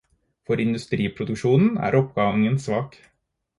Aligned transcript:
For 0.47 0.57
industriproduksjonen 0.63 1.79
er 1.89 1.99
oppgangen 2.01 2.61
svak. 2.67 3.01